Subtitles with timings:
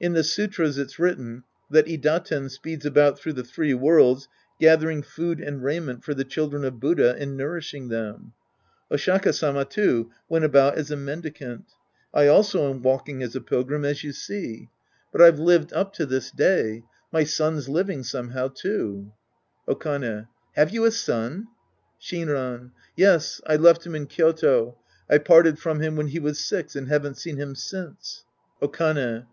[0.00, 4.26] In the sutras it's written that Idaten speeds about through the three worlds
[4.58, 8.32] gathering food and raiment for the children of Buddha and nourishing them,
[8.90, 11.64] Oshaka Sama, too, went about as a mendi cant.
[12.12, 14.16] I also am walking as a pilgrim, as you see.
[14.32, 14.40] Sc.
[14.40, 16.82] II The Priest and His Disciples 55 But I've lived up to this day.
[17.12, 19.12] My son's living, somehow, too.
[19.68, 20.26] Okane.
[20.56, 21.46] Have you a son?
[22.02, 22.72] Shinran.
[22.96, 23.40] Yes.
[23.46, 24.76] I left him in Kyoto.
[25.08, 28.24] I parted from him when he was six and haven't seen him since.
[28.60, 29.26] Okane.